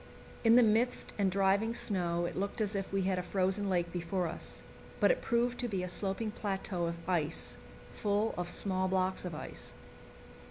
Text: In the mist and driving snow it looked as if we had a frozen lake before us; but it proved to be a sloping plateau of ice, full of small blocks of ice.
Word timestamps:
In 0.43 0.55
the 0.55 0.63
mist 0.63 1.13
and 1.19 1.29
driving 1.29 1.75
snow 1.75 2.25
it 2.25 2.35
looked 2.35 2.59
as 2.59 2.75
if 2.75 2.91
we 2.91 3.03
had 3.03 3.19
a 3.19 3.21
frozen 3.21 3.69
lake 3.69 3.91
before 3.93 4.25
us; 4.27 4.63
but 4.99 5.11
it 5.11 5.21
proved 5.21 5.59
to 5.59 5.67
be 5.67 5.83
a 5.83 5.87
sloping 5.87 6.31
plateau 6.31 6.87
of 6.87 7.07
ice, 7.07 7.57
full 7.91 8.33
of 8.35 8.49
small 8.49 8.87
blocks 8.87 9.25
of 9.25 9.35
ice. 9.35 9.75